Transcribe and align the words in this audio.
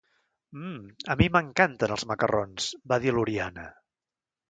Mmm, 0.61 0.79
a 1.13 1.17
mi 1.19 1.27
m'encanten, 1.35 1.95
els 1.99 2.07
macarrons! 2.15 2.73
—va 2.83 3.01
dir 3.07 3.17
l'Oriana. 3.19 3.73